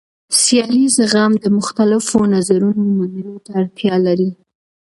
[0.43, 4.29] سیاسي زغم د مختلفو نظرونو منلو ته اړتیا لري